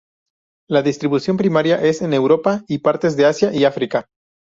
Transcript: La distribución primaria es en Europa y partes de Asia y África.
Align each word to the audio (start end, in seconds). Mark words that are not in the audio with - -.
La 0.67 0.81
distribución 0.81 1.37
primaria 1.37 1.79
es 1.83 2.01
en 2.01 2.15
Europa 2.15 2.63
y 2.67 2.79
partes 2.79 3.15
de 3.17 3.27
Asia 3.27 3.53
y 3.53 3.65
África. 3.65 4.07